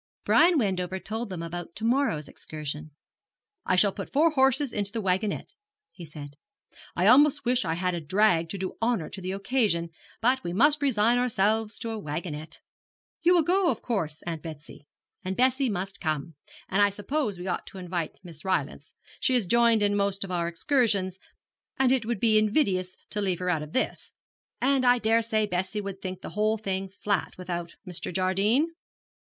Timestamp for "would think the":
25.79-26.31